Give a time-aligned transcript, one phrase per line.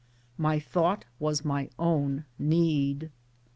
[0.35, 3.11] :My thought was my own need.